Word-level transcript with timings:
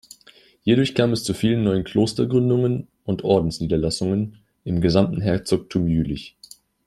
Hierdurch 0.63 0.95
kam 0.95 1.11
es 1.13 1.23
zu 1.23 1.35
vielen 1.35 1.61
neuen 1.63 1.83
Klostergründungen 1.83 2.87
und 3.05 3.23
Ordensniederlassungen 3.23 4.39
im 4.65 4.81
gesamten 4.81 5.21
Herzogtum 5.21 5.87
Jülich. 5.87 6.35